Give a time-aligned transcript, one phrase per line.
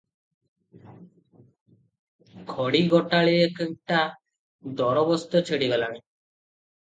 [2.51, 3.99] ଖଡ଼ି ଗୋଟାଳିଟା
[4.79, 6.01] ଦୋରବସ୍ତ ଛିଡ଼ିଗଲାଣି।